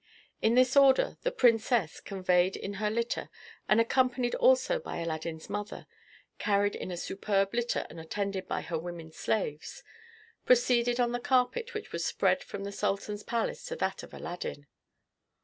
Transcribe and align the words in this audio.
In 0.41 0.55
this 0.55 0.75
order 0.75 1.17
the 1.21 1.29
princess, 1.31 1.99
conveyed 1.99 2.55
in 2.55 2.73
her 2.81 2.89
litter, 2.89 3.29
and 3.69 3.79
accompanied 3.79 4.33
also 4.33 4.79
by 4.79 4.97
Aladdin's 4.97 5.47
mother, 5.47 5.85
carried 6.39 6.75
in 6.75 6.89
a 6.89 6.97
superb 6.97 7.53
litter 7.53 7.85
and 7.87 7.99
attended 7.99 8.47
by 8.47 8.61
her 8.61 8.79
women 8.79 9.11
slaves, 9.11 9.83
proceeded 10.43 10.99
on 10.99 11.11
the 11.11 11.19
carpet 11.19 11.75
which 11.75 11.91
was 11.91 12.03
spread 12.03 12.43
from 12.43 12.63
the 12.63 12.71
sultan's 12.71 13.21
palace 13.21 13.63
to 13.65 13.75
that 13.75 14.01
of 14.01 14.11
Aladdin. 14.11 14.65